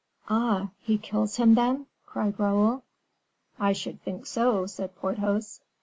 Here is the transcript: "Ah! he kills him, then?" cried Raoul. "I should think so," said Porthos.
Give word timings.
"Ah! 0.29 0.71
he 0.79 0.97
kills 0.97 1.35
him, 1.35 1.53
then?" 1.53 1.85
cried 2.07 2.39
Raoul. 2.39 2.81
"I 3.59 3.71
should 3.73 4.01
think 4.01 4.25
so," 4.25 4.65
said 4.65 4.95
Porthos. 4.95 5.61